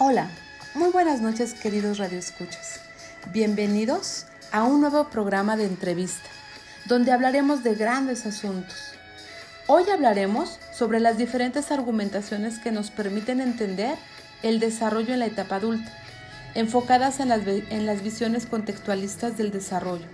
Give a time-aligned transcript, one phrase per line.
[0.00, 0.28] Hola,
[0.76, 2.78] muy buenas noches queridos radioescuchas.
[3.32, 6.28] Bienvenidos a un nuevo programa de entrevista,
[6.86, 8.92] donde hablaremos de grandes asuntos.
[9.66, 13.96] Hoy hablaremos sobre las diferentes argumentaciones que nos permiten entender
[14.44, 15.90] el desarrollo en la etapa adulta,
[16.54, 20.06] enfocadas en las, en las visiones contextualistas del desarrollo,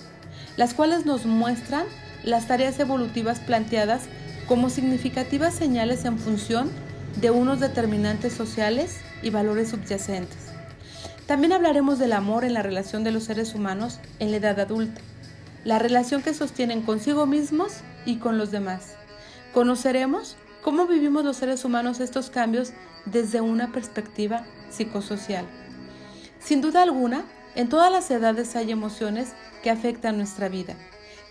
[0.57, 1.85] las cuales nos muestran
[2.23, 4.05] las tareas evolutivas planteadas
[4.48, 6.71] como significativas señales en función
[7.21, 10.52] de unos determinantes sociales y valores subyacentes.
[11.27, 15.00] También hablaremos del amor en la relación de los seres humanos en la edad adulta,
[15.64, 18.97] la relación que sostienen consigo mismos y con los demás.
[19.55, 22.73] Conoceremos cómo vivimos los seres humanos estos cambios
[23.06, 25.47] desde una perspectiva psicosocial.
[26.38, 30.75] Sin duda alguna, en todas las edades hay emociones que afectan nuestra vida,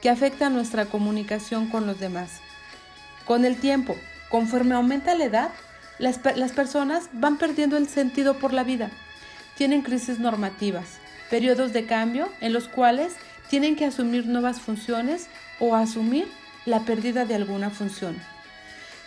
[0.02, 2.31] que afectan nuestra comunicación con los demás.
[3.25, 3.95] Con el tiempo,
[4.30, 5.49] conforme aumenta la edad,
[5.99, 8.89] las, personas van perdiendo el sentido por la vida.
[9.55, 10.97] Tienen crisis normativas,
[11.30, 13.13] periodos de cambio en los cuales
[13.49, 15.27] tienen que asumir nuevas funciones
[15.59, 16.27] o asumir
[16.66, 18.17] la pérdida de alguna función.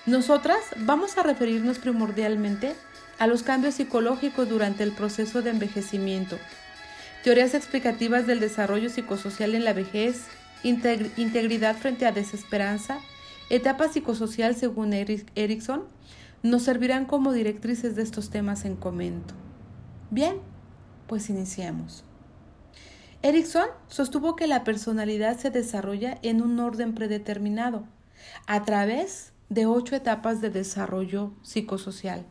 [0.06, 2.74] Nosotras vamos a referirnos primordialmente
[3.18, 6.38] a los cambios psicológicos durante el proceso de envejecimiento,
[7.24, 10.26] teorías explicativas del desarrollo psicosocial en la vejez,
[10.62, 13.00] integridad frente a desesperanza,
[13.50, 15.84] etapa psicosocial según Erickson,
[16.42, 19.34] nos servirán como directrices de estos temas en comento.
[20.10, 20.36] Bien,
[21.06, 22.04] pues iniciemos.
[23.22, 27.84] Erickson sostuvo que la personalidad se desarrolla en un orden predeterminado,
[28.46, 32.24] a través de ocho etapas de desarrollo psicosocial,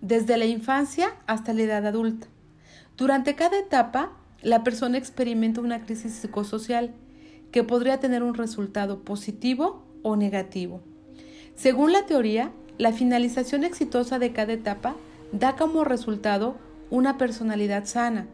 [0.00, 2.26] desde la infancia hasta la edad adulta.
[2.96, 4.12] Durante cada etapa,
[4.42, 6.94] la persona experimenta una crisis psicosocial
[7.52, 10.82] que podría tener un resultado positivo o negativo.
[11.54, 14.94] Según la teoría, la finalización exitosa de cada etapa
[15.32, 16.56] da como resultado
[16.90, 18.26] una personalidad sana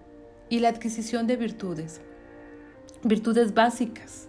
[0.51, 2.03] y la adquisición de virtudes.
[3.03, 4.29] Virtudes básicas.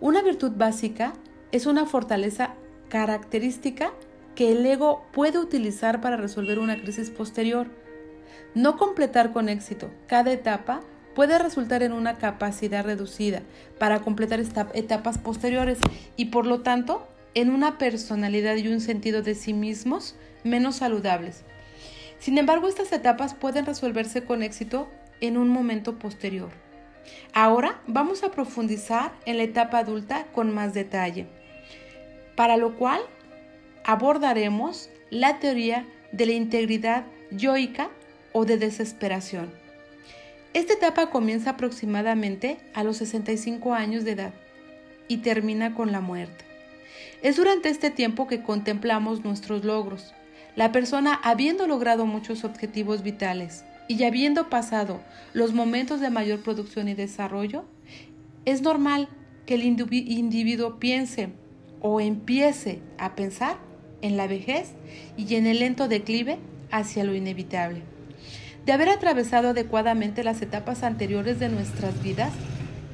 [0.00, 1.14] Una virtud básica
[1.52, 2.54] es una fortaleza
[2.88, 3.92] característica
[4.34, 7.68] que el ego puede utilizar para resolver una crisis posterior.
[8.54, 10.82] No completar con éxito cada etapa
[11.14, 13.40] puede resultar en una capacidad reducida
[13.78, 14.38] para completar
[14.74, 15.78] etapas posteriores
[16.16, 21.44] y por lo tanto en una personalidad y un sentido de sí mismos menos saludables.
[22.18, 24.88] Sin embargo, estas etapas pueden resolverse con éxito
[25.20, 26.48] en un momento posterior.
[27.34, 31.26] Ahora vamos a profundizar en la etapa adulta con más detalle,
[32.36, 33.02] para lo cual
[33.84, 37.90] abordaremos la teoría de la integridad yoica
[38.32, 39.52] o de desesperación.
[40.54, 44.32] Esta etapa comienza aproximadamente a los 65 años de edad
[45.06, 46.45] y termina con la muerte.
[47.26, 50.14] Es durante este tiempo que contemplamos nuestros logros.
[50.54, 55.00] La persona habiendo logrado muchos objetivos vitales y habiendo pasado
[55.34, 57.64] los momentos de mayor producción y desarrollo,
[58.44, 59.08] es normal
[59.44, 61.30] que el individuo piense
[61.80, 63.58] o empiece a pensar
[64.02, 64.74] en la vejez
[65.16, 66.38] y en el lento declive
[66.70, 67.82] hacia lo inevitable.
[68.66, 72.32] De haber atravesado adecuadamente las etapas anteriores de nuestras vidas,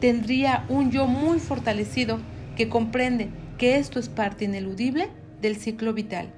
[0.01, 2.19] tendría un yo muy fortalecido
[2.57, 3.29] que comprende
[3.63, 5.09] que esto es parte ineludible
[5.41, 6.33] del ciclo vital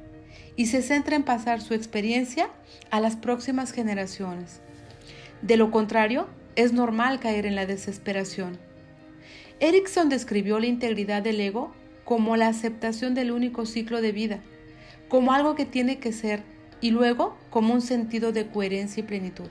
[0.56, 2.50] y se centra en pasar su experiencia
[2.90, 4.60] a las próximas generaciones.
[5.40, 8.58] De lo contrario, es normal caer en la desesperación.
[9.58, 11.72] Erickson describió la integridad del ego
[12.04, 14.40] como la aceptación del único ciclo de vida,
[15.08, 16.42] como algo que tiene que ser
[16.82, 19.48] y luego como un sentido de coherencia y plenitud.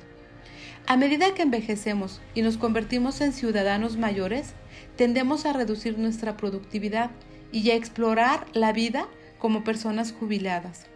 [0.85, 4.53] A medida que envejecemos y nos convertimos en ciudadanos mayores,
[4.95, 7.09] tendemos a reducir nuestra productividad
[7.53, 10.87] y a explorar la vida como personas jubiladas.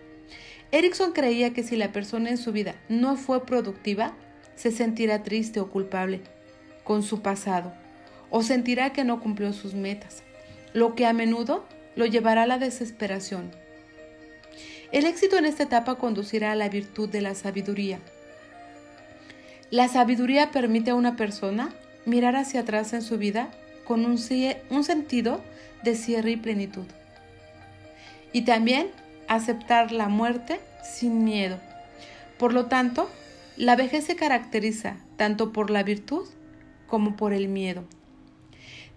[0.72, 4.14] Erickson creía que si la persona en su vida no fue productiva,
[4.56, 6.22] se sentirá triste o culpable
[6.84, 7.74] con su pasado
[8.30, 10.24] o sentirá que no cumplió sus metas,
[10.74, 13.52] lo que a menudo lo llevará a la desesperación.
[14.92, 18.00] El éxito en esta etapa conducirá a la virtud de la sabiduría.
[19.70, 21.74] La sabiduría permite a una persona
[22.06, 23.52] mirar hacia atrás en su vida
[23.86, 24.18] con un,
[24.70, 25.42] un sentido
[25.84, 26.86] de cierre y plenitud.
[28.34, 28.88] Y también
[29.28, 31.60] aceptar la muerte sin miedo.
[32.38, 33.10] Por lo tanto,
[33.56, 36.28] la vejez se caracteriza tanto por la virtud
[36.88, 37.84] como por el miedo.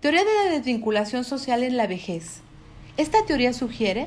[0.00, 2.40] Teoría de la desvinculación social en la vejez.
[2.96, 4.06] Esta teoría sugiere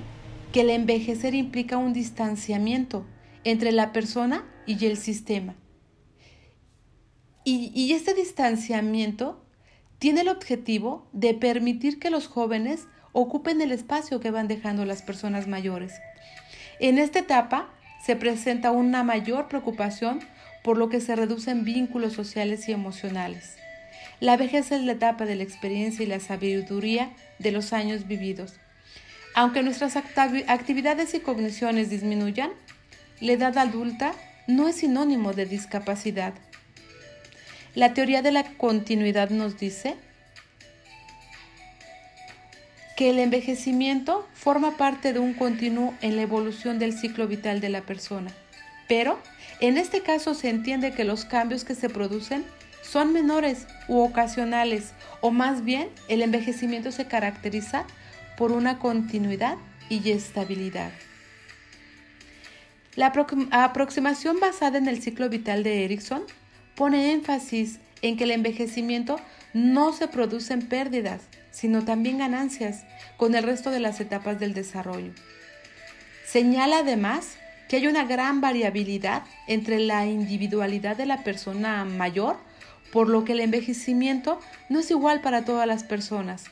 [0.52, 3.06] que el envejecer implica un distanciamiento
[3.44, 5.56] entre la persona y el sistema.
[7.44, 9.44] Y, y este distanciamiento
[10.04, 15.02] tiene el objetivo de permitir que los jóvenes ocupen el espacio que van dejando las
[15.02, 15.94] personas mayores.
[16.82, 17.70] En esta etapa
[18.06, 20.20] se presenta una mayor preocupación
[20.62, 23.56] por lo que se reducen vínculos sociales y emocionales.
[24.20, 28.56] La vejez es la etapa de la experiencia y la sabiduría de los años vividos.
[29.36, 32.52] Aunque nuestras actividades y cogniciones disminuyan,
[33.22, 34.12] la edad adulta
[34.48, 36.34] no es sinónimo de discapacidad.
[37.76, 39.96] La teoría de la continuidad nos dice
[42.96, 47.70] que el envejecimiento forma parte de un continuo en la evolución del ciclo vital de
[47.70, 48.32] la persona.
[48.88, 49.18] Pero
[49.60, 52.46] en este caso se entiende que los cambios que se producen
[52.84, 57.86] son menores u ocasionales, o más bien el envejecimiento se caracteriza
[58.38, 59.58] por una continuidad
[59.90, 60.92] y estabilidad.
[62.96, 63.12] La
[63.52, 66.24] aproximación basada en el ciclo vital de Erickson
[66.76, 69.20] pone énfasis en que el envejecimiento
[69.54, 71.22] no se produce en pérdidas,
[71.52, 72.84] sino también ganancias
[73.18, 75.14] con el resto de las etapas del desarrollo.
[76.26, 77.36] Señala además
[77.70, 82.38] que hay una gran variabilidad entre la individualidad de la persona mayor,
[82.92, 84.40] por lo que el envejecimiento
[84.70, 86.46] no es igual para todas las personas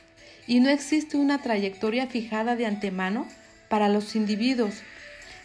[0.46, 3.26] y no existe una trayectoria fijada de antemano
[3.68, 4.82] para los individuos,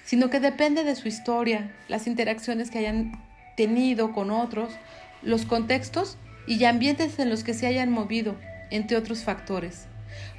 [0.06, 3.27] sino que depende de su historia, las interacciones que hayan
[3.58, 4.72] tenido con otros,
[5.22, 6.18] los contextos
[6.48, 8.36] y ambientes en los que se hayan movido,
[8.70, 9.88] entre otros factores.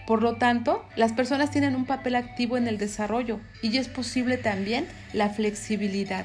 [0.06, 4.38] Por lo tanto, las personas tienen un papel activo en el desarrollo y es posible
[4.38, 6.24] también la flexibilidad.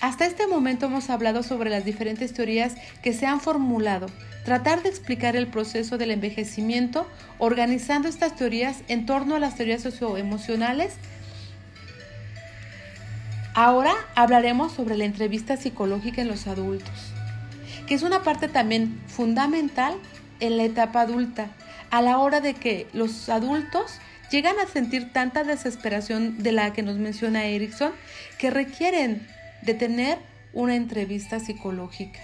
[0.00, 4.06] Hasta este momento hemos hablado sobre las diferentes teorías que se han formulado,
[4.44, 7.08] tratar de explicar el proceso del envejecimiento,
[7.38, 10.94] organizando estas teorías en torno a las teorías socioemocionales.
[13.56, 17.12] Ahora hablaremos sobre la entrevista psicológica en los adultos,
[17.86, 19.94] que es una parte también fundamental
[20.40, 21.50] en la etapa adulta,
[21.90, 24.00] a la hora de que los adultos
[24.32, 27.92] llegan a sentir tanta desesperación de la que nos menciona Erickson
[28.38, 29.24] que requieren
[29.62, 30.18] de tener
[30.52, 32.18] una entrevista psicológica.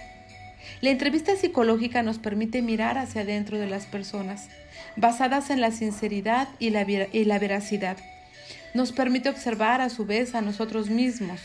[0.81, 4.49] La entrevista psicológica nos permite mirar hacia adentro de las personas,
[4.97, 7.95] basadas en la sinceridad y la, y la veracidad.
[8.73, 11.41] Nos permite observar a su vez a nosotros mismos.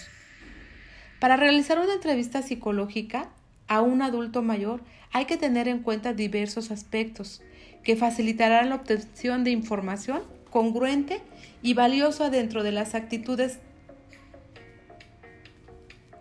[1.18, 3.30] Para realizar una entrevista psicológica
[3.68, 4.82] a un adulto mayor
[5.12, 7.42] hay que tener en cuenta diversos aspectos
[7.82, 11.20] que facilitarán la obtención de información congruente
[11.62, 13.58] y valiosa dentro de las actitudes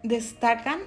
[0.04, 0.80] destacan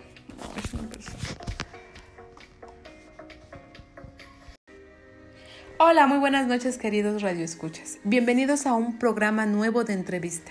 [5.80, 8.00] Hola, muy buenas noches queridos radioescuchas.
[8.02, 10.50] Bienvenidos a un programa nuevo de entrevista.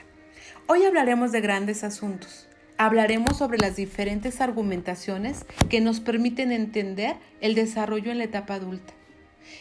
[0.68, 2.48] Hoy hablaremos de grandes asuntos.
[2.78, 8.94] Hablaremos sobre las diferentes argumentaciones que nos permiten entender el desarrollo en la etapa adulta,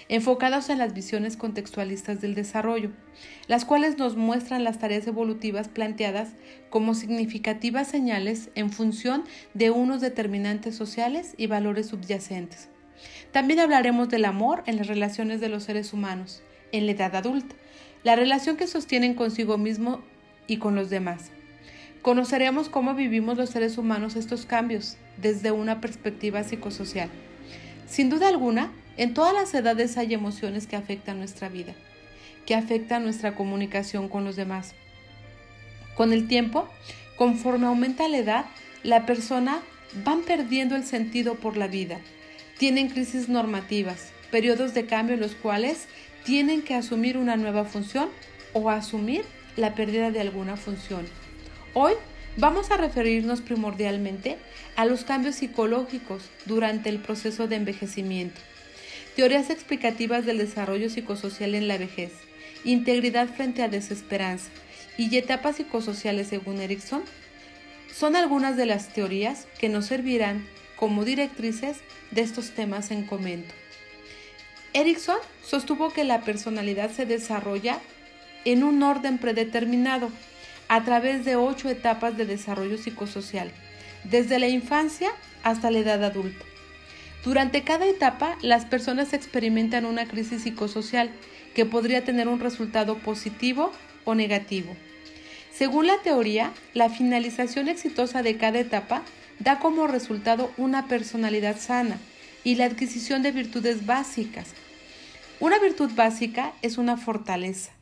[0.08, 2.92] enfocados en las visiones contextualistas del desarrollo,
[3.48, 6.28] las cuales nos muestran las tareas evolutivas planteadas
[6.70, 12.68] como significativas señales en función de unos determinantes sociales y valores subyacentes.
[13.36, 16.42] También hablaremos del amor en las relaciones de los seres humanos,
[16.72, 17.54] en la edad adulta,
[18.02, 20.00] la relación que sostienen consigo mismo
[20.46, 21.32] y con los demás
[22.00, 27.10] Conoceremos cómo vivimos los seres humanos estos cambios desde una perspectiva psicosocial.
[27.86, 31.74] Sin duda alguna, en todas las edades hay emociones que afectan nuestra vida,
[32.46, 34.72] que afectan nuestra comunicación con los demás.
[35.94, 36.66] Con el tiempo,
[37.18, 38.46] conforme aumenta la edad,
[38.82, 39.60] la persona
[40.06, 42.00] van perdiendo el sentido por la vida.
[42.58, 45.88] Tienen crisis normativas, periodos de cambio en los cuales
[46.24, 48.08] tienen que asumir una nueva función
[48.54, 49.24] o asumir
[49.56, 51.06] la pérdida de alguna función.
[51.74, 51.92] Hoy
[52.38, 54.38] vamos a referirnos primordialmente
[54.74, 58.40] a los cambios psicológicos durante el proceso de envejecimiento,
[59.16, 62.12] teorías explicativas del desarrollo psicosocial en la vejez,
[62.64, 64.48] integridad frente a desesperanza
[64.96, 67.02] y etapas psicosociales según Erickson,
[67.94, 71.78] son algunas de las teorías que nos servirán como directrices
[72.10, 73.54] de estos temas en comento.
[74.72, 77.78] Erickson sostuvo que la personalidad se desarrolla
[78.44, 80.10] en un orden predeterminado
[80.68, 83.50] a través de ocho etapas de desarrollo psicosocial,
[84.04, 85.10] desde la infancia
[85.42, 86.44] hasta la edad adulta.
[87.24, 91.10] Durante cada etapa, las personas experimentan una crisis psicosocial
[91.54, 93.72] que podría tener un resultado positivo
[94.04, 94.76] o negativo.
[95.52, 99.02] Según la teoría, la finalización exitosa de cada etapa
[99.38, 101.98] da como resultado una personalidad sana
[102.44, 104.54] y la adquisición de virtudes básicas.
[105.40, 107.76] Una virtud básica es una fortaleza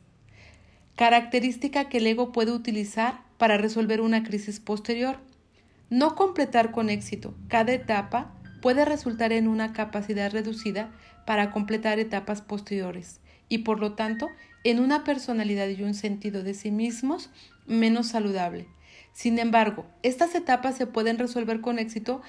[0.95, 5.19] característica que el ego puede utilizar para resolver una crisis posterior.
[5.89, 10.89] No completar con éxito cada etapa puede resultar en una capacidad reducida
[11.25, 13.19] para completar etapas posteriores
[13.49, 14.29] y por lo tanto
[14.63, 17.29] en una personalidad y un sentido de sí mismos
[17.67, 18.67] menos saludable.
[19.15, 22.21] Sin embargo, estas etapas se pueden resolver con éxito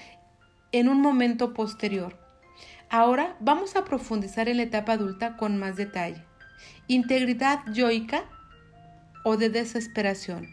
[0.70, 2.16] en un momento posterior.
[2.88, 6.22] Ahora vamos a profundizar en la etapa adulta con más detalle.
[6.86, 8.22] Integridad yoica
[9.24, 10.46] o de desesperación.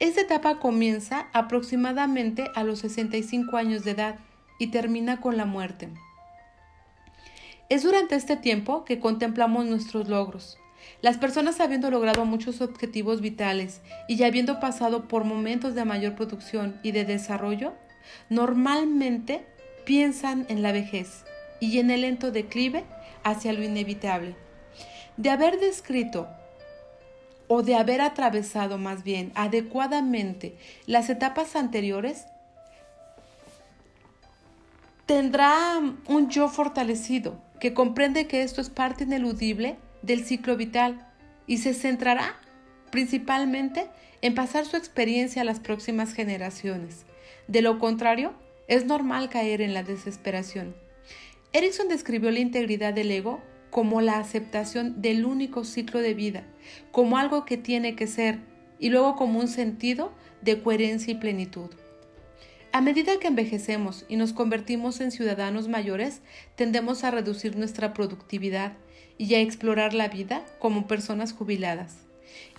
[0.00, 4.18] Esta etapa comienza aproximadamente a los 65 años de edad
[4.58, 5.90] y termina con la muerte.
[7.68, 10.58] Es durante este tiempo que contemplamos nuestros logros,
[11.02, 16.14] las personas habiendo logrado muchos objetivos vitales y ya habiendo pasado por momentos de mayor
[16.14, 17.74] producción y de desarrollo,
[18.28, 19.44] normalmente
[19.84, 21.24] piensan en la vejez
[21.60, 22.84] y en el lento declive
[23.24, 24.36] hacia lo inevitable.
[25.16, 26.28] De haber descrito
[27.48, 32.26] o de haber atravesado más bien adecuadamente las etapas anteriores,
[35.06, 39.76] tendrá un yo fortalecido que comprende que esto es parte ineludible
[40.06, 41.06] del ciclo vital
[41.46, 42.36] y se centrará
[42.90, 43.88] principalmente
[44.22, 47.04] en pasar su experiencia a las próximas generaciones.
[47.48, 48.32] De lo contrario,
[48.68, 50.74] es normal caer en la desesperación.
[51.52, 56.44] Erickson describió la integridad del ego como la aceptación del único ciclo de vida,
[56.92, 58.38] como algo que tiene que ser,
[58.78, 61.70] y luego como un sentido de coherencia y plenitud.
[62.72, 66.20] A medida que envejecemos y nos convertimos en ciudadanos mayores,
[66.56, 68.74] tendemos a reducir nuestra productividad
[69.18, 71.96] y a explorar la vida como personas jubiladas.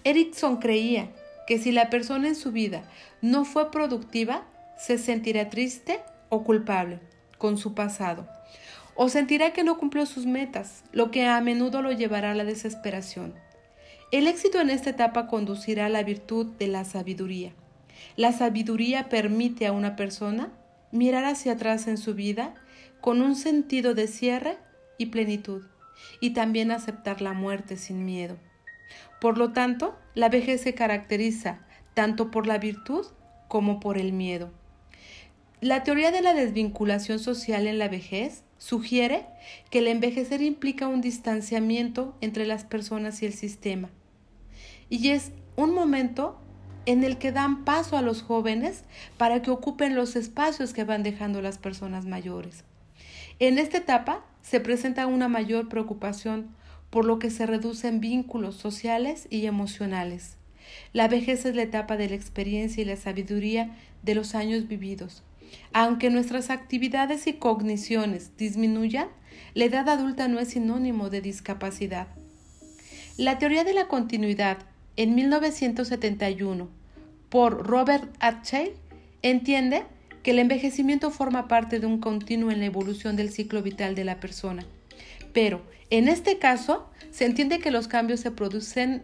[0.04, 1.12] Erickson creía
[1.48, 2.84] que si la persona en su vida
[3.22, 4.46] no fue productiva,
[4.78, 7.00] se sentirá triste o culpable
[7.38, 8.28] con su pasado,
[8.96, 12.44] o sentirá que no cumplió sus metas, lo que a menudo lo llevará a la
[12.44, 13.34] desesperación.
[14.12, 17.54] El éxito en esta etapa conducirá a la virtud de la sabiduría.
[18.16, 20.52] La sabiduría permite a una persona
[20.92, 22.56] mirar hacia atrás en su vida
[23.02, 24.58] con un sentido de cierre
[24.98, 25.64] y plenitud
[26.20, 28.38] y también aceptar la muerte sin miedo.
[29.20, 31.60] Por lo tanto, la vejez se caracteriza
[31.94, 33.06] tanto por la virtud
[33.48, 34.52] como por el miedo.
[35.62, 39.26] La teoría de la desvinculación social en la vejez sugiere
[39.72, 43.90] que el envejecer implica un distanciamiento entre las personas y el sistema.
[44.90, 46.40] Y es un momento
[46.86, 48.84] en el que dan paso a los jóvenes
[49.18, 52.64] para que ocupen los espacios que van dejando las personas mayores.
[53.40, 56.48] En esta etapa se presenta una mayor preocupación,
[56.90, 60.38] por lo que se reducen vínculos sociales y emocionales.
[60.94, 65.24] La vejez es la etapa de la experiencia y la sabiduría de los años vividos.
[65.74, 69.10] Aunque nuestras actividades y cogniciones disminuyan,
[69.54, 72.08] la edad adulta no es sinónimo de discapacidad.
[73.18, 74.60] La teoría de la continuidad,
[74.96, 76.70] en 1971,
[77.28, 78.72] por Robert Archey,
[79.24, 79.84] entiende
[80.28, 84.04] que el envejecimiento forma parte de un continuo en la evolución del ciclo vital de
[84.04, 84.66] la persona.
[85.32, 89.04] Pero, en este caso, se entiende que los cambios se producen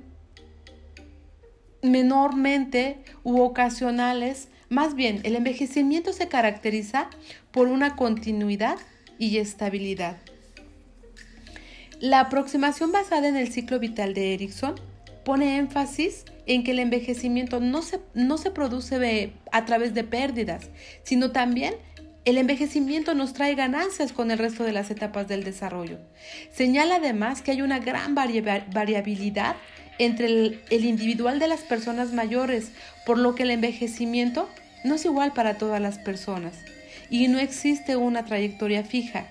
[1.82, 4.50] menormente u ocasionales.
[4.68, 7.10] Más bien, el envejecimiento se caracteriza
[7.52, 8.76] por una continuidad
[9.18, 10.18] y estabilidad.
[12.02, 14.76] La aproximación basada en el ciclo vital de Erickson
[15.24, 20.70] pone énfasis en que el envejecimiento no se, no se produce a través de pérdidas,
[21.04, 21.76] sino también
[22.26, 26.00] el envejecimiento nos trae ganancias con el resto de las etapas del desarrollo.
[26.54, 29.56] Señala además que hay una gran variabilidad
[30.00, 32.72] entre el, el, individual de las personas mayores,
[33.06, 34.50] por lo que el envejecimiento
[34.84, 36.56] no es igual para todas las personas
[37.10, 39.28] y no existe una trayectoria fija.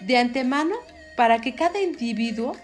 [0.00, 0.74] De antemano,
[1.16, 2.56] para que cada individuo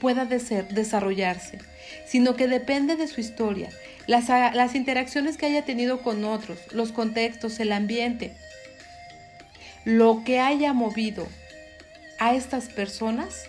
[0.00, 1.58] pueda desarrollarse,
[2.06, 3.70] sino que depende de su historia,
[4.06, 8.32] las, las interacciones que haya tenido con otros, los contextos, el ambiente,
[9.84, 11.28] lo que haya movido
[12.18, 13.44] a estas personas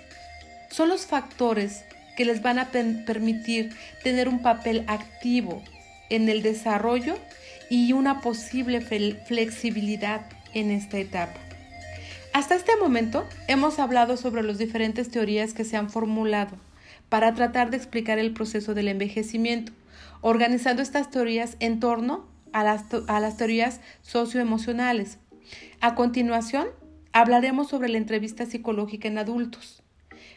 [0.69, 1.83] son los factores
[2.15, 5.61] que les van a permitir tener un papel activo
[6.09, 7.17] en el desarrollo
[7.69, 10.21] y una posible flexibilidad
[10.53, 11.46] en esta etapa.
[12.37, 16.55] Hasta este momento hemos hablado sobre las diferentes teorías que se han formulado
[17.09, 19.71] para tratar de explicar el proceso del envejecimiento,
[20.21, 25.17] organizando estas teorías en torno a las, a las teorías socioemocionales.
[25.81, 26.67] A continuación,
[27.11, 29.81] hablaremos sobre la entrevista psicológica en adultos.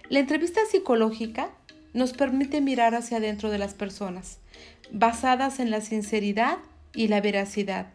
[0.08, 1.50] La entrevista psicológica
[1.92, 4.38] nos permite mirar hacia adentro de las personas,
[4.90, 6.56] basadas en la sinceridad
[6.94, 7.88] y la veracidad.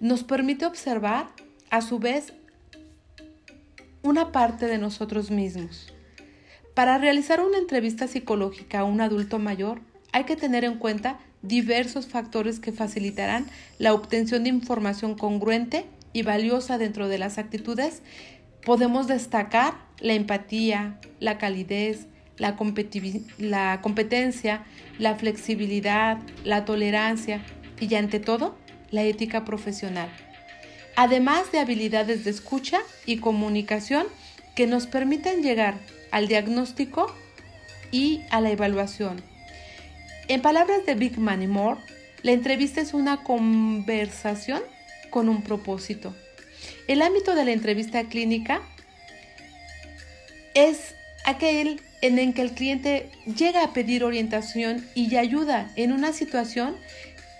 [0.00, 1.26] Nos permite observar,
[1.68, 2.32] a su vez,
[4.04, 5.94] una parte de nosotros mismos.
[6.74, 9.80] Para realizar una entrevista psicológica a un adulto mayor,
[10.12, 13.46] hay que tener en cuenta diversos factores que facilitarán
[13.78, 18.02] la obtención de información congruente y valiosa dentro de las actitudes.
[18.64, 22.06] Podemos destacar la empatía, la calidez,
[22.36, 24.64] la, competencia,
[24.98, 27.42] la flexibilidad, la tolerancia,
[27.80, 28.56] y ante todo
[28.90, 30.08] la ética profesional,
[30.96, 34.06] además de habilidades de escucha y comunicación
[34.54, 35.74] que nos permiten llegar
[36.10, 37.14] al diagnóstico
[37.90, 39.22] y a la evaluación.
[40.28, 41.80] En palabras de Big Man y Moore,
[42.22, 44.62] la entrevista es una conversación
[45.10, 46.14] con un propósito.
[46.88, 48.62] El ámbito de la entrevista clínica
[50.54, 56.12] es aquel en el que el cliente llega a pedir orientación y ayuda en una
[56.12, 56.76] situación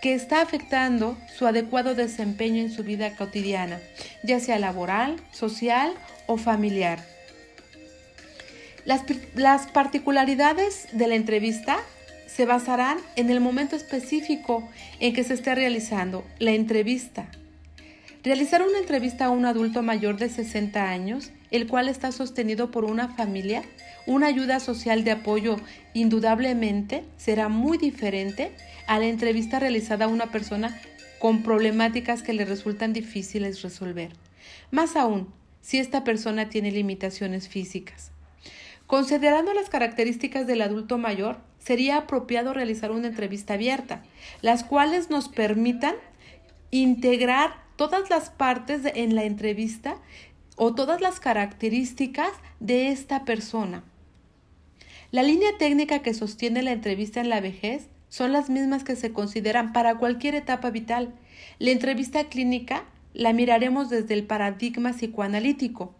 [0.04, 3.80] que está afectando su adecuado desempeño en su vida cotidiana,
[4.22, 5.94] ya sea laboral, social
[6.26, 7.02] o familiar.
[8.84, 11.78] Las, las, particularidades de la entrevista
[12.26, 14.68] se basarán en el momento específico
[15.00, 17.30] en que se esté realizando la entrevista.
[18.22, 22.84] Realizar una entrevista a un adulto mayor de 60 años, el cual está sostenido por
[22.84, 23.62] una familia,
[24.06, 25.56] una ayuda social de apoyo
[25.94, 28.52] indudablemente será muy diferente
[28.86, 30.78] a la entrevista realizada a una persona
[31.18, 34.10] con problemáticas que le resultan difíciles resolver.
[34.70, 35.32] Más aún,
[35.62, 38.10] si esta persona tiene limitaciones físicas.
[38.86, 44.02] Considerando las características del adulto mayor, sería apropiado realizar una entrevista abierta,
[44.42, 45.94] las cuales nos permitan
[46.70, 49.96] integrar todas las partes en la entrevista
[50.56, 52.30] o todas las características
[52.60, 53.82] de esta persona.
[55.14, 59.12] La línea técnica que sostiene la entrevista en la vejez son las mismas que se
[59.12, 61.14] consideran para cualquier etapa vital.
[61.60, 65.94] La entrevista clínica la miraremos desde el paradigma psicoanalítico.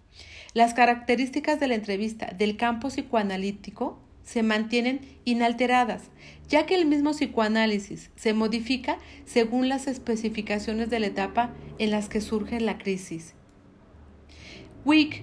[0.53, 6.11] Las características de la entrevista del campo psicoanalítico se mantienen inalteradas,
[6.49, 12.09] ya que el mismo psicoanálisis se modifica según las especificaciones de la etapa en las
[12.09, 13.35] que surge la crisis.
[14.85, 15.23] Wick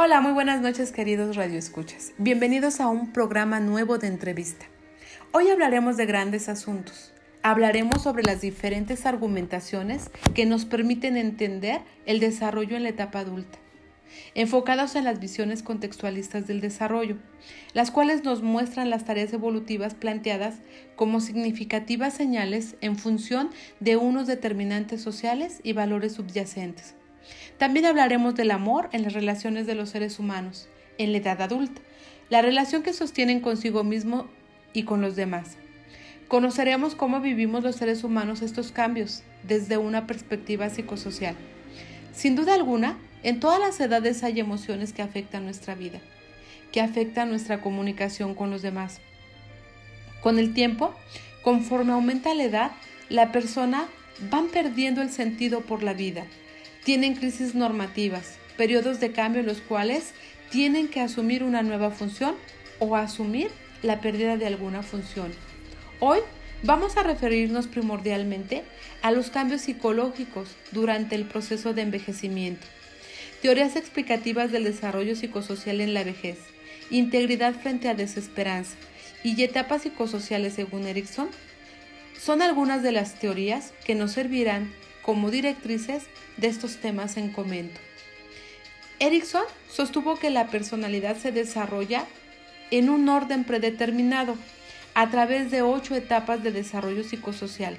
[0.00, 2.12] Hola, muy buenas noches queridos radioescuchas.
[2.18, 4.64] Bienvenidos a un programa nuevo de entrevista.
[5.32, 7.12] Hoy hablaremos de grandes asuntos.
[7.42, 13.58] Hablaremos sobre las diferentes argumentaciones que nos permiten entender el desarrollo en la etapa adulta,
[14.36, 17.16] enfocados en las visiones contextualistas del desarrollo,
[17.74, 20.60] las cuales nos muestran las tareas evolutivas planteadas
[20.94, 26.94] como significativas señales en función de unos determinantes sociales y valores subyacentes
[27.58, 31.80] también hablaremos del amor en las relaciones de los seres humanos, en la edad adulta,
[32.30, 34.28] la relación que sostienen consigo mismo
[34.72, 35.56] y con los demás.
[36.28, 41.34] Conoceremos cómo vivimos los seres humanos estos cambios desde una perspectiva psicosocial.
[42.12, 46.00] Sin duda alguna, en todas las edades hay emociones que afectan nuestra vida,
[46.70, 49.00] que afectan nuestra comunicación con los demás.
[50.22, 50.94] Con el tiempo,
[51.42, 52.72] conforme aumenta la edad,
[53.08, 53.88] la persona
[54.32, 56.26] va perdiendo el sentido por la vida
[56.88, 60.12] tienen crisis normativas, periodos de cambio en los cuales
[60.48, 62.34] tienen que asumir una nueva función
[62.78, 63.50] o asumir
[63.82, 65.30] la pérdida de alguna función.
[66.00, 66.20] Hoy
[66.62, 68.64] vamos a referirnos primordialmente
[69.02, 72.66] a los cambios psicológicos durante el proceso de envejecimiento,
[73.42, 76.38] teorías explicativas del desarrollo psicosocial en la vejez,
[76.88, 78.78] integridad frente a desesperanza
[79.22, 81.28] y etapas psicosociales según Erickson,
[82.18, 84.72] son algunas de las teorías que nos servirán
[85.08, 86.02] como directrices
[86.36, 87.80] de estos temas en comento.
[88.98, 92.04] Erickson sostuvo que la personalidad se desarrolla
[92.70, 94.36] en un orden predeterminado
[94.92, 97.78] a través de ocho etapas de desarrollo psicosocial,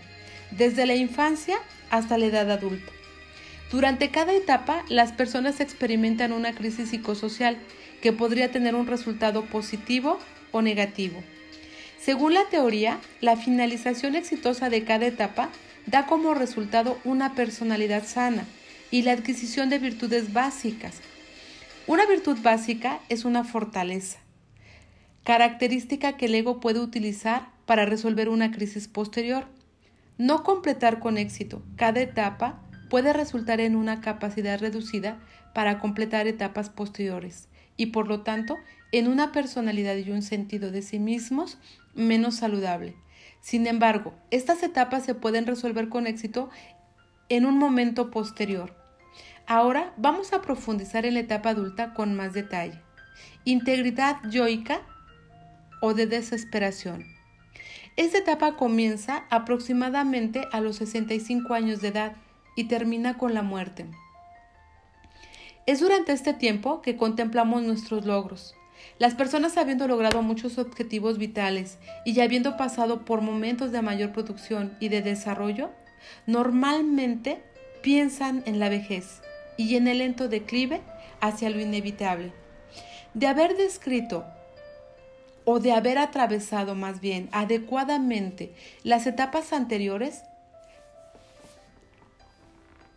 [0.49, 1.59] desde la infancia
[1.91, 2.91] hasta la edad adulta.
[3.71, 7.59] Durante cada etapa, las personas experimentan una crisis psicosocial
[8.01, 10.17] que podría tener un resultado positivo
[10.51, 11.21] o negativo.
[11.99, 15.51] Según la teoría, la finalización exitosa de cada etapa
[15.89, 18.45] da como resultado una personalidad sana
[18.91, 21.01] y la adquisición de virtudes básicas.
[21.87, 24.19] Una virtud básica es una fortaleza,
[25.23, 29.47] característica que el ego puede utilizar para resolver una crisis posterior.
[30.19, 35.17] No completar con éxito cada etapa puede resultar en una capacidad reducida
[35.55, 37.47] para completar etapas posteriores
[37.77, 38.57] y por lo tanto
[38.91, 41.57] en una personalidad y un sentido de sí mismos
[41.95, 42.95] menos saludable.
[43.41, 46.49] Sin embargo, estas etapas se pueden resolver con éxito
[47.29, 48.75] en un momento posterior.
[49.47, 52.81] Ahora vamos a profundizar en la etapa adulta con más detalle.
[53.45, 54.81] Integridad yoica
[55.81, 57.05] o de desesperación.
[57.95, 62.13] Esta etapa comienza aproximadamente a los 65 años de edad
[62.55, 63.85] y termina con la muerte.
[65.65, 68.55] Es durante este tiempo que contemplamos nuestros logros,
[68.97, 74.11] las personas habiendo logrado muchos objetivos vitales y ya habiendo pasado por momentos de mayor
[74.11, 75.69] producción y de desarrollo,
[76.25, 77.43] normalmente
[77.81, 79.21] piensan en la vejez
[79.57, 80.81] y en el lento declive
[81.21, 82.33] hacia lo inevitable.
[83.13, 84.23] de haber descrito
[85.45, 90.23] o de haber atravesado más bien adecuadamente las etapas anteriores,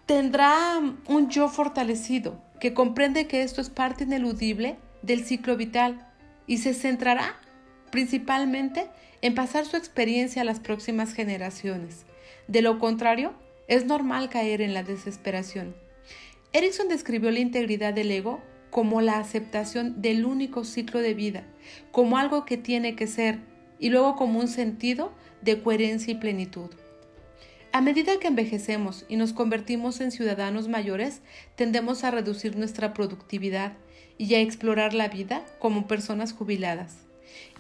[0.05, 6.07] tendrá un yo fortalecido que comprende que esto es parte ineludible del ciclo vital
[6.47, 7.37] y se centrará
[7.91, 8.89] principalmente
[9.21, 12.05] en pasar su experiencia a las próximas generaciones.
[12.49, 13.35] De lo contrario,
[13.69, 15.75] es normal caer en la desesperación.
[16.53, 21.45] Erickson describió la integridad del ego como la aceptación del único ciclo de vida,
[21.93, 23.39] como algo que tiene que ser,
[23.79, 25.13] y luego como un sentido
[25.43, 26.71] de coherencia y plenitud.
[27.73, 31.23] A medida que envejecemos y nos convertimos en ciudadanos mayores,
[31.57, 33.73] tendemos a reducir nuestra productividad
[34.19, 36.99] y a explorar la vida como personas jubiladas.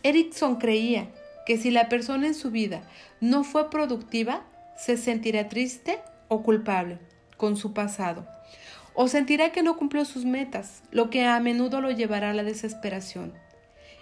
[0.02, 1.08] Erickson creía
[1.46, 2.82] que si la persona en su vida
[3.20, 4.44] no fue productiva,
[4.76, 6.98] se sentirá triste o culpable
[7.36, 8.26] con su pasado,
[8.94, 12.44] o sentirá que no cumplió sus metas, lo que a menudo lo llevará a la
[12.44, 13.32] desesperación.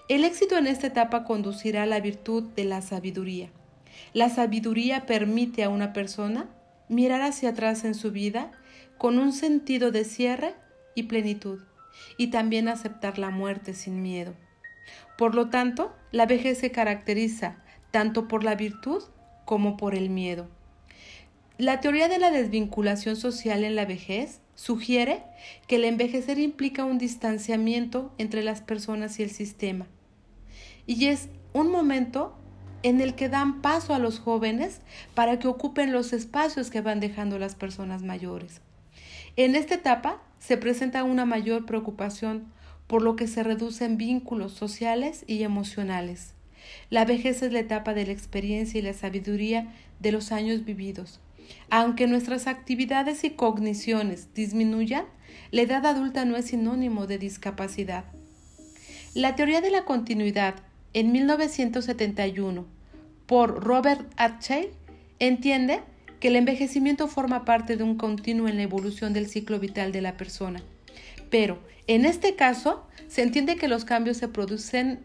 [0.08, 3.50] El éxito en esta etapa conducirá a la virtud de la sabiduría.
[4.12, 6.48] La sabiduría permite a una persona
[6.88, 8.50] mirar hacia atrás en su vida
[8.98, 10.54] con un sentido de cierre
[10.94, 11.60] y plenitud,
[12.16, 14.34] y también aceptar la muerte sin miedo.
[15.16, 17.56] Por lo tanto, la vejez se caracteriza
[17.90, 19.02] tanto por la virtud
[19.44, 20.48] como por el miedo.
[21.58, 25.22] La teoría de la desvinculación social en la vejez sugiere
[25.66, 29.86] que el envejecer implica un distanciamiento entre las personas y el sistema.
[30.86, 32.36] Y es un momento
[32.82, 34.80] en el que dan paso a los jóvenes
[35.14, 38.62] para que ocupen los espacios que van dejando las personas mayores.
[39.36, 42.46] En esta etapa se presenta una mayor preocupación
[42.88, 46.34] por lo que se reducen vínculos sociales y emocionales.
[46.88, 51.20] La vejez es la etapa de la experiencia y la sabiduría de los años vividos.
[51.70, 55.04] Aunque nuestras actividades y cogniciones disminuyan,
[55.52, 58.04] la edad adulta no es sinónimo de discapacidad.
[59.14, 60.54] La teoría de la continuidad,
[60.92, 62.66] en 1971,
[63.26, 64.70] por Robert Atchell,
[65.18, 65.82] entiende
[66.20, 70.02] que el envejecimiento forma parte de un continuo en la evolución del ciclo vital de
[70.02, 70.62] la persona.
[71.30, 75.00] Pero en este caso, se entiende que los cambios se producen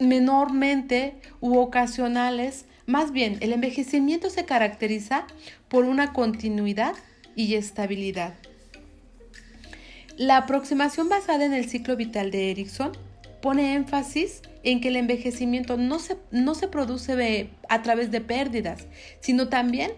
[0.00, 2.64] menormente u ocasionales.
[2.86, 5.26] Más bien, el envejecimiento se caracteriza
[5.68, 6.94] por una continuidad
[7.34, 8.34] y estabilidad.
[10.16, 12.92] La aproximación basada en el ciclo vital de Erickson
[13.42, 18.86] pone énfasis en que el envejecimiento no se, no se produce a través de pérdidas,
[19.20, 19.92] sino también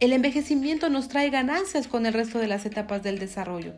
[0.00, 3.74] el envejecimiento nos trae ganancias con el resto de las etapas del desarrollo.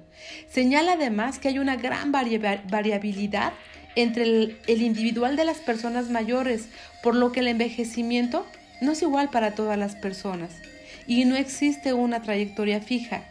[0.48, 3.52] Señala además que hay una gran variabilidad
[3.96, 6.68] entre el, individual de las personas mayores,
[7.02, 8.46] por lo que el envejecimiento
[8.80, 10.50] no es igual para todas las personas
[11.06, 13.24] y no existe una trayectoria fija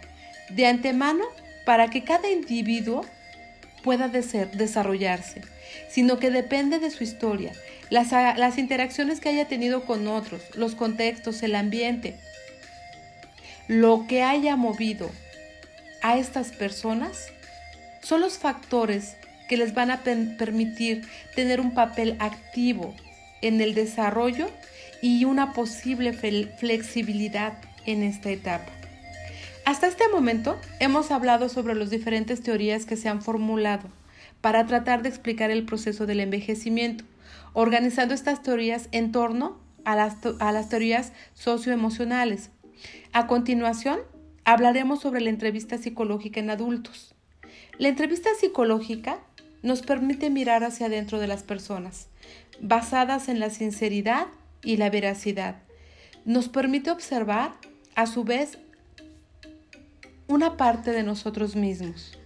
[0.49, 1.23] de antemano
[1.65, 3.05] para que cada individuo
[3.85, 5.41] pueda desarrollarse,
[5.89, 7.51] sino que depende de su historia,
[7.91, 12.15] las, las interacciones que haya tenido con otros, los contextos, el ambiente,
[13.67, 15.11] lo que haya movido
[16.01, 17.27] a estas personas
[18.01, 19.17] son los factores
[19.47, 22.95] que les van a permitir tener un papel activo
[23.43, 24.49] en el desarrollo
[25.03, 26.11] y una posible
[26.57, 27.53] flexibilidad
[27.85, 28.71] en esta etapa.
[29.65, 33.89] Hasta este momento hemos hablado sobre las diferentes teorías que se han formulado
[34.39, 37.03] para tratar de explicar el proceso del envejecimiento,
[37.53, 42.51] organizando estas teorías en torno a las, a las teorías socioemocionales,
[43.11, 43.99] a continuación,
[44.43, 47.15] hablaremos sobre la entrevista psicológica en adultos.
[47.79, 49.19] La entrevista psicológica
[49.63, 52.07] nos permite mirar hacia adentro de las personas,
[52.61, 54.27] basadas en la sinceridad
[54.63, 55.63] y la veracidad.
[56.23, 57.53] Nos permite observar,
[57.95, 58.59] a su vez,
[60.27, 62.17] una parte de nosotros mismos.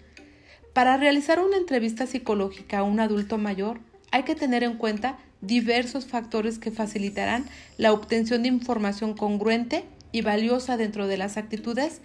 [0.74, 3.80] Para realizar una entrevista psicológica a un adulto mayor,
[4.12, 7.46] hay que tener en cuenta diversos factores que facilitarán
[7.78, 12.02] la obtención de información congruente y valiosa dentro de las actitudes,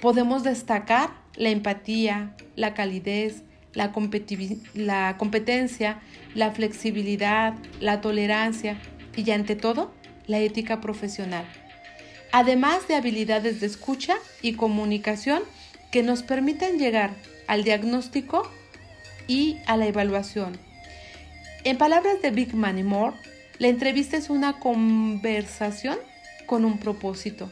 [0.00, 6.00] podemos destacar la empatía, la calidez, la, competencia,
[6.34, 8.78] la flexibilidad, la tolerancia
[9.14, 9.92] y ante todo
[10.26, 11.46] la ética profesional.
[12.38, 15.42] Además de habilidades de escucha y comunicación
[15.90, 17.14] que nos permiten llegar
[17.46, 18.42] al diagnóstico
[19.26, 20.58] y a la evaluación.
[21.64, 23.16] En palabras de Big Man y Moore,
[23.56, 25.96] la entrevista es una conversación
[26.44, 27.50] con un propósito.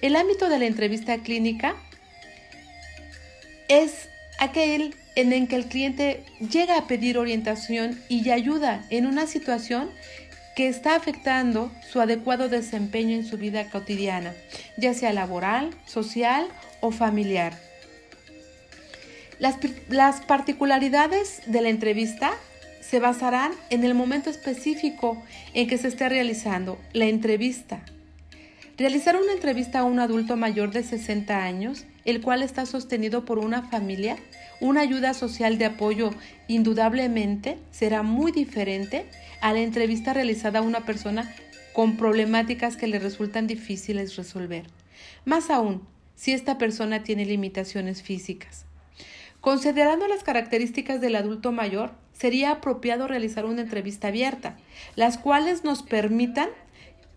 [0.00, 1.74] El ámbito de la entrevista clínica
[3.66, 9.26] es aquel en el que el cliente llega a pedir orientación y ayuda en una
[9.26, 9.90] situación
[10.54, 14.34] que está afectando su adecuado desempeño en su vida cotidiana,
[14.76, 16.46] ya sea laboral, social
[16.80, 17.58] o familiar.
[19.38, 22.32] Las, las particularidades de la entrevista
[22.80, 25.22] se basarán en el momento específico
[25.54, 27.80] en que se esté realizando la entrevista.
[28.76, 33.38] Realizar una entrevista a un adulto mayor de 60 años, el cual está sostenido por
[33.38, 34.16] una familia,
[34.60, 36.10] una ayuda social de apoyo
[36.48, 39.06] indudablemente será muy diferente
[39.44, 41.30] a la entrevista realizada a una persona
[41.74, 44.64] con problemáticas que le resultan difíciles resolver.
[45.26, 48.64] Más aún, si esta persona tiene limitaciones físicas.
[49.42, 54.56] Considerando las características del adulto mayor, sería apropiado realizar una entrevista abierta,
[54.96, 56.48] las cuales nos permitan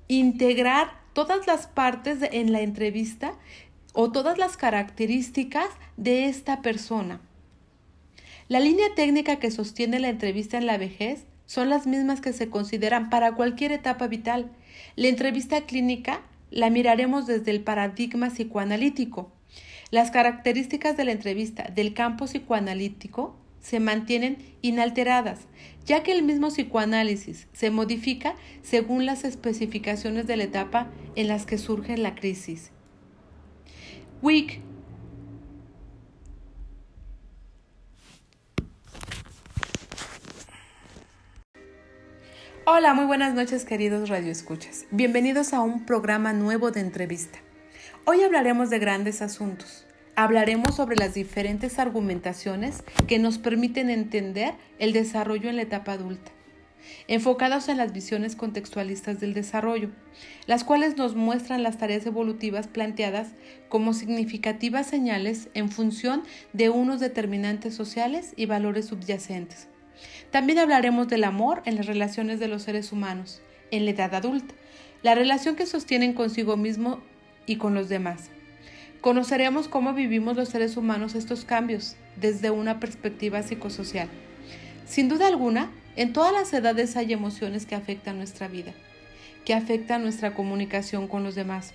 [0.10, 3.36] integrar todas las partes en la entrevista
[3.94, 7.22] o todas las características de esta persona.
[8.50, 12.50] La línea técnica que sostiene la entrevista en la vejez son las mismas que se
[12.50, 14.52] consideran para cualquier etapa vital.
[14.96, 19.32] La entrevista clínica la miraremos desde el paradigma psicoanalítico.
[19.90, 25.48] Las características de la entrevista del campo psicoanalítico se mantienen inalteradas,
[25.86, 31.46] ya que el mismo psicoanálisis se modifica según las especificaciones de la etapa en las
[31.46, 32.72] que surge la crisis.
[34.22, 34.62] Wick
[42.70, 44.88] Hola, muy buenas noches queridos radioescuchas.
[44.92, 47.40] Bienvenidos a un programa nuevo de entrevista.
[48.04, 49.86] Hoy hablaremos de grandes asuntos.
[50.18, 56.30] Hablaremos sobre las diferentes argumentaciones que nos permiten entender el desarrollo en la etapa adulta,
[57.08, 59.92] enfocados en las visiones contextualistas del desarrollo,
[60.46, 63.30] las cuales nos muestran las tareas evolutivas planteadas
[63.70, 69.70] como significativas señales en función de unos determinantes sociales y valores subyacentes
[70.32, 74.54] también hablaremos del amor en las relaciones de los seres humanos, en la edad adulta,
[75.04, 77.02] la relación que sostienen consigo mismo
[77.46, 78.30] y con los demás.
[79.02, 84.10] Conoceremos cómo vivimos los seres humanos estos cambios desde una perspectiva psicosocial.
[84.86, 88.74] Sin duda alguna, en todas las edades hay emociones que afectan nuestra vida,
[89.46, 91.74] que afectan nuestra comunicación con los demás.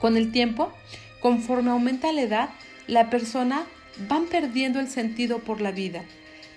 [0.00, 0.72] Con el tiempo,
[1.20, 2.50] conforme aumenta la edad,
[2.88, 3.64] la persona
[4.08, 6.04] van perdiendo el sentido por la vida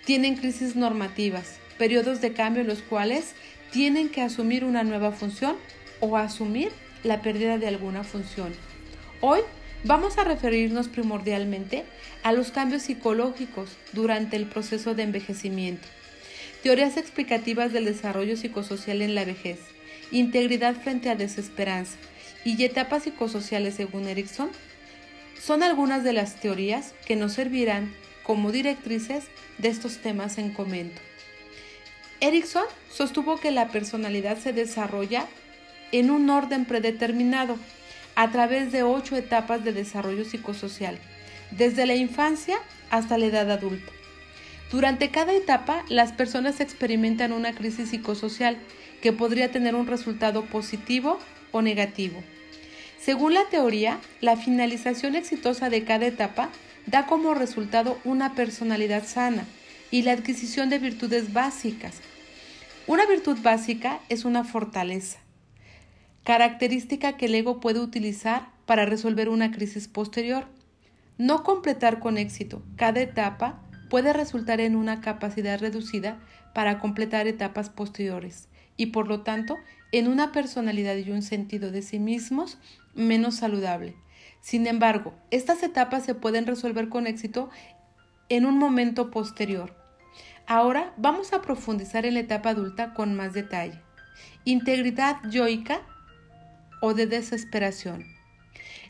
[0.05, 3.33] tienen crisis normativas, periodos de cambio en los cuales
[3.71, 5.57] tienen que asumir una nueva función
[5.99, 6.71] o asumir
[7.03, 8.53] la pérdida de alguna función.
[9.19, 9.39] Hoy
[9.83, 11.83] vamos a referirnos primordialmente
[12.23, 15.87] a los cambios psicológicos durante el proceso de envejecimiento,
[16.61, 19.59] teorías explicativas del desarrollo psicosocial en la vejez,
[20.11, 21.97] integridad frente a desesperanza
[22.43, 24.49] y etapas psicosociales según Erickson,
[25.41, 27.91] son algunas de las teorías que nos servirán
[28.25, 29.25] como directrices
[29.57, 31.01] de estos temas en comento.
[32.21, 35.25] Erickson sostuvo que la personalidad se desarrolla
[35.91, 37.57] en un orden predeterminado
[38.15, 40.97] a través de ocho etapas de desarrollo psicosocial,
[41.51, 42.57] desde la infancia
[42.89, 43.91] hasta la edad adulta.
[44.71, 48.57] Durante cada etapa, las personas experimentan una crisis psicosocial
[49.01, 51.19] que podría tener un resultado positivo
[51.51, 52.23] o negativo.
[52.99, 56.49] Según la teoría, la finalización exitosa de cada etapa
[56.87, 59.45] da como resultado una personalidad sana
[59.91, 62.01] y la adquisición de virtudes básicas.
[62.87, 65.19] Una virtud básica es una fortaleza,
[66.23, 70.45] característica que el ego puede utilizar para resolver una crisis posterior.
[71.17, 76.19] No completar con éxito cada etapa puede resultar en una capacidad reducida
[76.53, 79.57] para completar etapas posteriores y por lo tanto
[79.91, 82.57] en una personalidad y un sentido de sí mismos
[82.93, 83.95] menos saludable.
[84.45, 87.49] Sin embargo, estas etapas se pueden resolver con éxito
[88.29, 89.75] en un momento posterior.
[90.45, 93.81] Ahora vamos a profundizar en la etapa adulta con más detalle.
[94.43, 95.81] Integridad yoica
[96.79, 98.05] o de desesperación.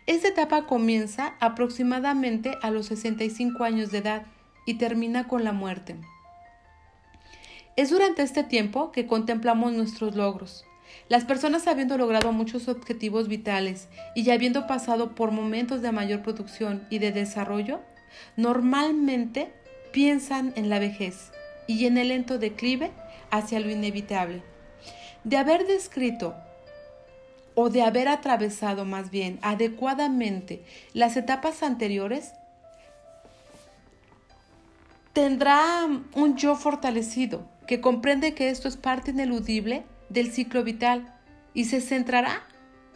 [0.07, 4.25] Esta etapa comienza aproximadamente a los 65 años de edad
[4.65, 5.95] y termina con la muerte.
[7.77, 10.65] Es durante este tiempo que contemplamos nuestros logros,
[11.07, 16.21] las personas habiendo logrado muchos objetivos vitales y ya habiendo pasado por momentos de mayor
[16.21, 17.81] producción y de desarrollo,
[18.37, 19.51] normalmente
[19.91, 21.31] piensan en la vejez
[21.67, 22.91] y en el lento declive
[23.31, 24.41] hacia lo inevitable.
[25.23, 26.35] De haber descrito
[27.55, 32.33] o de haber atravesado más bien adecuadamente las etapas anteriores,
[35.13, 41.13] tendrá un yo fortalecido que comprende que esto es parte ineludible del ciclo vital
[41.53, 42.43] y se centrará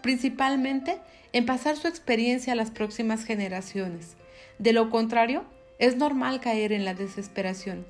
[0.01, 0.97] principalmente
[1.33, 4.15] en pasar su experiencia a las próximas generaciones.
[4.57, 5.45] De lo contrario,
[5.77, 7.85] es normal caer en la desesperación.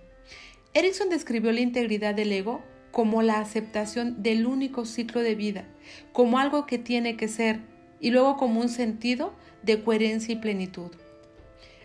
[0.73, 5.65] Erickson describió la integridad del ego como la aceptación del único ciclo de vida,
[6.13, 7.60] como algo que tiene que ser,
[7.99, 10.91] y luego como un sentido de coherencia y plenitud.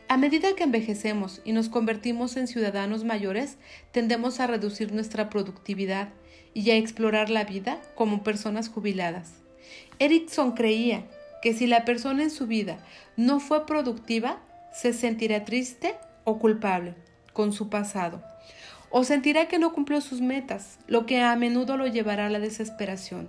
[0.08, 3.56] A medida que envejecemos y nos convertimos en ciudadanos mayores,
[3.90, 6.10] tendemos a reducir nuestra productividad
[6.54, 9.32] y a explorar la vida como personas jubiladas.
[9.98, 11.04] Erickson creía
[11.42, 12.78] que si la persona en su vida
[13.16, 14.40] no fue productiva,
[14.72, 16.94] se sentirá triste o culpable
[17.32, 18.22] con su pasado,
[18.90, 22.38] o sentirá que no cumplió sus metas, lo que a menudo lo llevará a la
[22.38, 23.28] desesperación.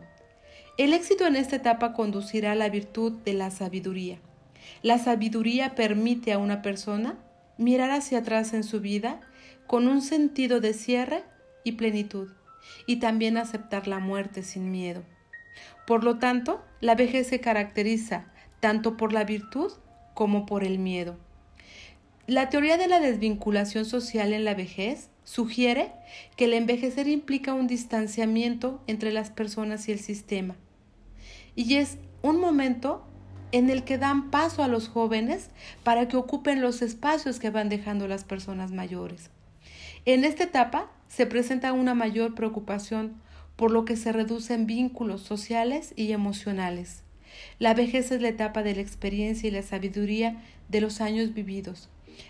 [0.78, 4.20] El éxito en esta etapa conducirá a la virtud de la sabiduría.
[4.82, 7.18] La sabiduría permite a una persona
[7.58, 9.22] mirar hacia atrás en su vida
[9.68, 11.24] con un sentido de cierre
[11.64, 12.30] y plenitud,
[12.86, 15.04] y también aceptar la muerte sin miedo.
[15.86, 18.26] Por lo tanto, la vejez se caracteriza
[18.60, 19.72] tanto por la virtud
[20.14, 21.18] como por el miedo.
[22.28, 25.92] La teoría de la desvinculación social en la vejez sugiere
[26.36, 30.56] que el envejecer implica un distanciamiento entre las personas y el sistema.
[31.56, 33.06] Y es un momento
[33.52, 35.50] en el que dan paso a los jóvenes
[35.84, 39.30] para que ocupen los espacios que van dejando las personas mayores.
[40.06, 43.22] En esta etapa se presenta una mayor preocupación
[43.56, 47.04] por lo que se reducen vínculos sociales y emocionales.
[47.60, 51.90] La vejez es la etapa de la experiencia y la sabiduría de los años vividos,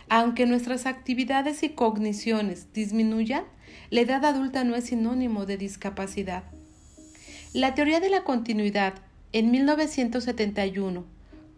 [0.09, 3.43] aunque nuestras actividades y cogniciones disminuyan,
[3.89, 6.43] la edad adulta no es sinónimo de discapacidad.
[7.53, 8.93] La teoría de la continuidad,
[9.31, 11.05] en 1971,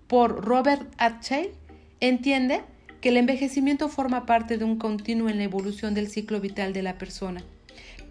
[0.07, 1.51] por Robert Atchell,
[1.99, 2.61] entiende
[3.01, 6.83] que el envejecimiento forma parte de un continuo en la evolución del ciclo vital de
[6.83, 7.43] la persona.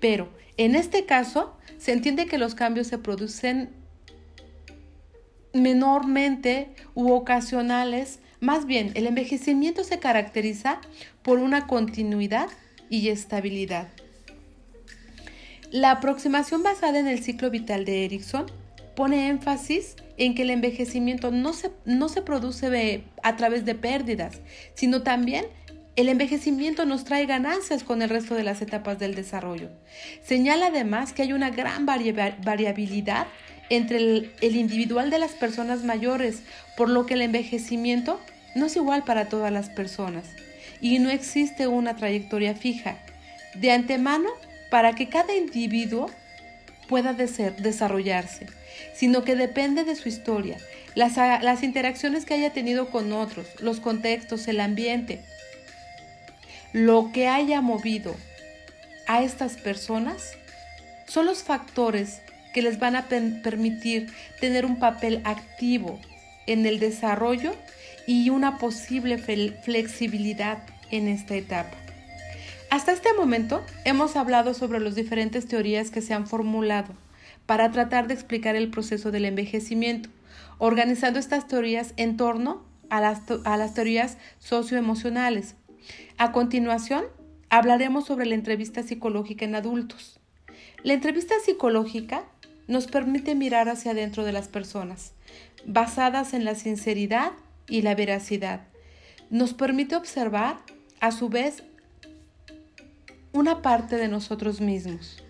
[0.00, 3.70] Pero, en este caso, se entiende que los cambios se producen
[5.52, 10.80] menormente u ocasionales más bien, el envejecimiento se caracteriza
[11.22, 12.48] por una continuidad
[12.90, 13.88] y estabilidad.
[15.70, 18.46] La aproximación basada en el ciclo vital de Erickson
[18.96, 24.40] pone énfasis en que el envejecimiento no se, no se produce a través de pérdidas,
[24.74, 25.44] sino también
[25.94, 29.70] el envejecimiento nos trae ganancias con el resto de las etapas del desarrollo.
[30.22, 33.28] Señala además que hay una gran variabilidad
[33.70, 36.42] entre el, individual de las personas mayores,
[36.76, 38.20] por lo que el envejecimiento
[38.54, 40.26] no es igual para todas las personas
[40.80, 42.98] y no existe una trayectoria fija
[43.54, 44.28] de antemano
[44.70, 46.10] para que cada individuo
[46.88, 48.46] pueda desarrollarse,
[48.94, 50.58] sino que depende de su historia,
[50.94, 55.22] las, las interacciones que haya tenido con otros, los contextos, el ambiente,
[56.72, 58.14] lo que haya movido
[59.06, 60.32] a estas personas
[61.06, 62.20] son los factores
[62.52, 66.00] que les van a permitir tener un papel activo
[66.46, 67.54] en el desarrollo
[68.06, 70.58] y una posible flexibilidad
[70.90, 71.85] en esta etapa.
[72.70, 76.94] Hasta este momento hemos hablado sobre las diferentes teorías que se han formulado
[77.46, 80.08] para tratar de explicar el proceso del envejecimiento,
[80.58, 85.54] organizando estas teorías en torno a las, teorías socioemocionales.
[86.18, 87.04] A continuación,
[87.50, 90.18] hablaremos sobre la entrevista psicológica en adultos.
[90.82, 92.24] La entrevista psicológica
[92.66, 95.12] nos permite mirar hacia adentro de las personas,
[95.64, 97.32] basadas en la sinceridad
[97.68, 98.62] y la veracidad.
[99.30, 100.58] Nos permite observar,
[101.00, 101.62] a su vez,
[103.36, 105.22] una parte de nosotros mismos.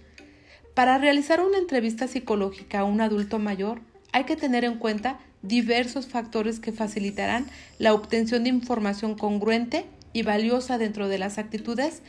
[0.74, 3.80] Para realizar una entrevista psicológica a un adulto mayor,
[4.12, 7.46] hay que tener en cuenta diversos factores que facilitarán
[7.78, 12.02] la obtención de información congruente y valiosa dentro de las actitudes.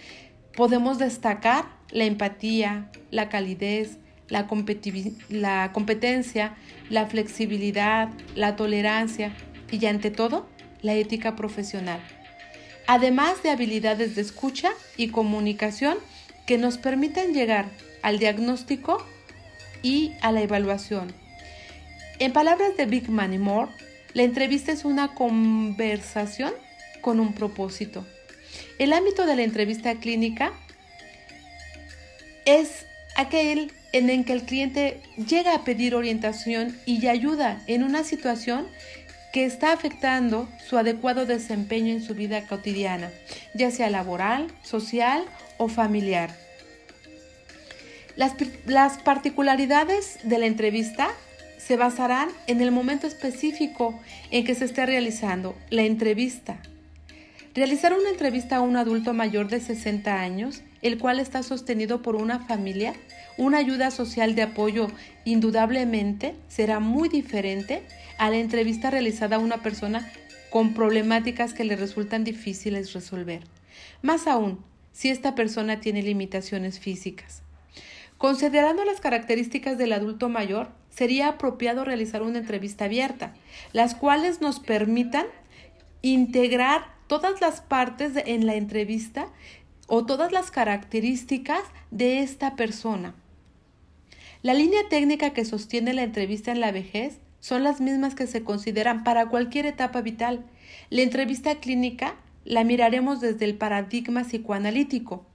[0.55, 3.97] Podemos destacar la empatía, la calidez,
[4.29, 4.47] la,
[5.73, 6.55] competencia,
[6.89, 9.33] la flexibilidad, la tolerancia
[9.71, 10.47] y ante todo
[10.81, 12.01] la ética profesional.
[12.87, 15.97] Además de habilidades de escucha y comunicación
[16.45, 17.65] que nos permiten llegar
[18.01, 19.05] al diagnóstico
[19.83, 21.13] y a la evaluación.
[22.19, 23.71] En palabras de Big Man y Moore,
[24.13, 26.53] la entrevista es una conversación
[27.01, 28.07] con un propósito.
[28.79, 30.53] El ámbito de la entrevista clínica
[32.45, 32.85] es
[33.17, 38.67] aquel en el que el cliente llega a pedir orientación y ayuda en una situación
[39.37, 43.11] que está afectando su adecuado desempeño en su vida cotidiana,
[43.53, 45.25] ya sea laboral, social
[45.59, 46.35] o familiar.
[48.15, 48.33] Las,
[48.65, 51.09] las, particularidades de la entrevista
[51.59, 53.99] se basarán en el momento específico
[54.31, 56.57] en que se esté realizando la entrevista.
[57.53, 62.15] Realizar una entrevista a un adulto mayor de 60 años, el cual está sostenido por
[62.15, 62.95] una familia,
[63.37, 64.87] una ayuda social de apoyo
[65.25, 67.83] indudablemente será muy diferente
[68.17, 70.11] a la entrevista realizada a una persona
[70.49, 73.41] con problemáticas que le resultan difíciles resolver.
[74.01, 74.59] Más aún,
[74.91, 77.43] si esta persona tiene limitaciones físicas.
[78.17, 83.35] Considerando las características del adulto mayor, sería apropiado realizar una entrevista abierta,
[83.73, 85.27] las cuales nos permitan
[86.01, 89.27] integrar todas las partes en la entrevista
[89.85, 91.61] o todas las características
[91.91, 93.13] de esta persona.
[94.43, 98.43] La línea técnica que sostiene la entrevista en la vejez son las mismas que se
[98.43, 100.45] consideran para cualquier etapa vital.
[100.89, 102.15] La entrevista clínica
[102.45, 105.25] la miraremos desde el paradigma psicoanalítico.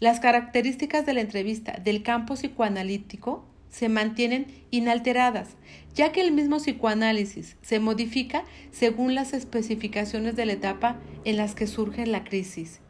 [0.00, 5.48] Las características de la entrevista del campo psicoanalítico se mantienen inalteradas,
[5.94, 11.54] ya que el mismo psicoanálisis se modifica según las especificaciones de la etapa en las
[11.54, 12.80] que surge la crisis.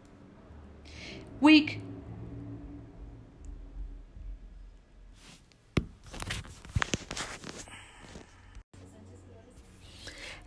[1.40, 1.80] Wick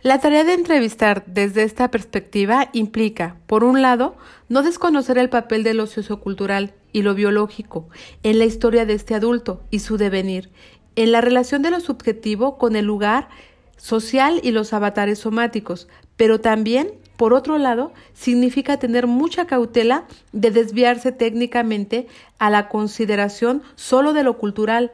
[0.06, 4.14] La tarea de entrevistar desde esta perspectiva implica, por un lado,
[4.48, 7.88] no desconocer el papel de lo sociocultural y lo biológico
[8.22, 10.48] en la historia de este adulto y su devenir,
[10.94, 13.30] en la relación de lo subjetivo con el lugar
[13.78, 20.52] social y los avatares somáticos, pero también, por otro lado, significa tener mucha cautela de
[20.52, 22.06] desviarse técnicamente
[22.38, 24.92] a la consideración solo de lo cultural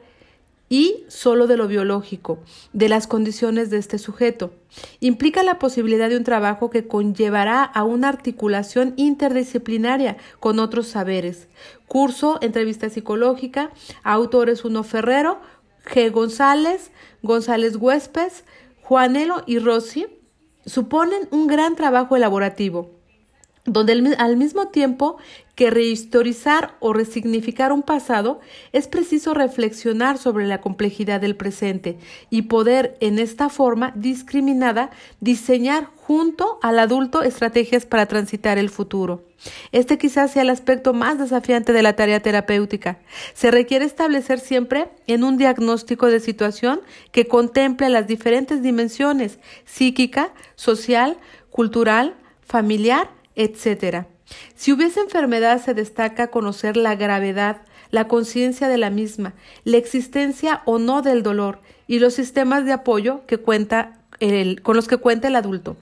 [0.73, 2.39] y solo de lo biológico,
[2.73, 4.55] de las condiciones de este sujeto.
[5.01, 11.47] Implica la posibilidad de un trabajo que conllevará a una articulación interdisciplinaria con otros saberes.
[11.87, 13.69] Curso, entrevista psicológica,
[14.01, 15.41] autores Uno Ferrero,
[15.85, 16.09] G.
[16.09, 16.89] González,
[17.21, 18.43] González Huespes,
[18.81, 20.07] Juanelo y Rossi,
[20.65, 23.02] suponen un gran trabajo elaborativo
[23.65, 25.17] donde al mismo tiempo
[25.55, 28.41] que rehistorizar o resignificar un pasado,
[28.71, 31.97] es preciso reflexionar sobre la complejidad del presente
[32.29, 34.89] y poder, en esta forma discriminada,
[35.19, 39.23] diseñar junto al adulto estrategias para transitar el futuro.
[39.71, 42.99] Este quizás sea el aspecto más desafiante de la tarea terapéutica.
[43.33, 50.33] Se requiere establecer siempre en un diagnóstico de situación que contemple las diferentes dimensiones psíquica,
[50.55, 51.17] social,
[51.51, 54.05] cultural, familiar, etc.
[54.55, 57.61] Si hubiese enfermedad, se destaca conocer la gravedad,
[57.91, 62.73] la conciencia de la misma, la existencia o no del dolor y los sistemas de
[62.73, 63.99] apoyo que cuenta
[64.61, 65.75] con los que cuenta el adulto.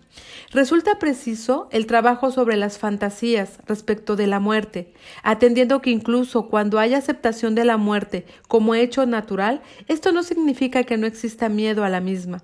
[0.52, 4.93] Resulta preciso el trabajo sobre las fantasías respecto de la muerte,
[5.24, 10.84] atendiendo que incluso cuando hay aceptación de la muerte como hecho natural, esto no significa
[10.84, 12.43] que no exista miedo a la misma.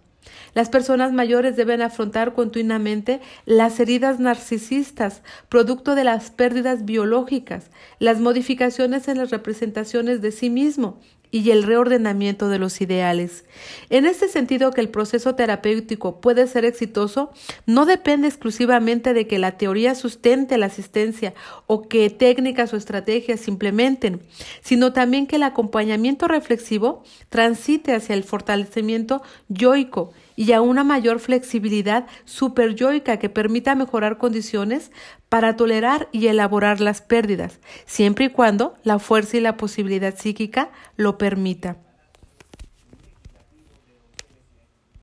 [0.53, 8.19] Las personas mayores deben afrontar continuamente las heridas narcisistas, producto de las pérdidas biológicas, las
[8.19, 10.99] modificaciones en las representaciones de sí mismo
[11.31, 13.45] y el reordenamiento de los ideales.
[13.89, 17.31] En este sentido que el proceso terapéutico puede ser exitoso
[17.65, 21.33] no depende exclusivamente de que la teoría sustente la asistencia
[21.65, 24.21] o que técnicas o estrategias se implementen,
[24.61, 31.19] sino también que el acompañamiento reflexivo transite hacia el fortalecimiento yoico y a una mayor
[31.19, 34.91] flexibilidad superyoica que permita mejorar condiciones
[35.27, 40.69] para tolerar y elaborar las pérdidas, siempre y cuando la fuerza y la posibilidad psíquica
[40.95, 41.86] lo permita.